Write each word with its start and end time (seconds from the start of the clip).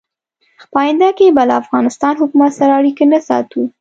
په 0.71 0.77
آینده 0.83 1.09
کې 1.17 1.27
به 1.35 1.43
له 1.49 1.55
افغانستان 1.61 2.13
حکومت 2.21 2.51
سره 2.59 2.71
اړیکې 2.79 3.05
نه 3.13 3.19
ساتو. 3.27 3.61